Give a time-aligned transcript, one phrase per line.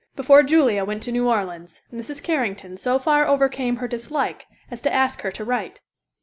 [0.15, 2.23] Before Julia went to New Orleans, Mrs.
[2.23, 5.81] Carrington so far overcame her dislike as to ask her to write.